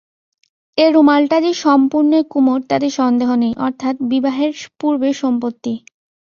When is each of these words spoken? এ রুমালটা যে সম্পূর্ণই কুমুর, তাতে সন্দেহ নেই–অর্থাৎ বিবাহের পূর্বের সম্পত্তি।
এ 0.77 0.85
রুমালটা 0.91 1.37
যে 1.41 1.51
সম্পূর্ণই 1.63 2.23
কুমুর, 2.29 2.59
তাতে 2.69 2.87
সন্দেহ 2.99 3.29
নেই–অর্থাৎ 3.35 3.95
বিবাহের 4.11 4.51
পূর্বের 4.79 5.15
সম্পত্তি। 5.23 5.73